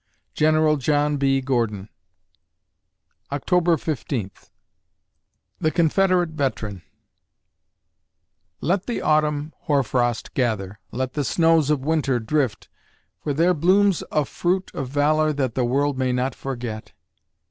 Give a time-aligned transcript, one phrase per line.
[0.33, 0.79] GEN.
[0.79, 1.41] JOHN B.
[1.41, 1.87] GORDON
[3.31, 4.49] October Fifteenth
[5.59, 6.81] THE CONFEDERATE VETERAN
[8.61, 12.67] Let the autumn hoarfrost gather, Let the snows of winter drift,
[13.19, 16.93] For there blooms a fruit of valor that The world may not forget.